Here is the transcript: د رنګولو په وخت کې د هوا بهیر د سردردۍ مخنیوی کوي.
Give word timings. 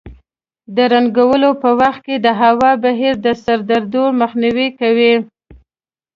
د 0.75 0.77
رنګولو 0.93 1.51
په 1.61 1.69
وخت 1.79 2.01
کې 2.07 2.15
د 2.25 2.27
هوا 2.41 2.71
بهیر 2.83 3.13
د 3.25 3.27
سردردۍ 3.43 4.05
مخنیوی 4.21 4.67
کوي. 4.79 5.13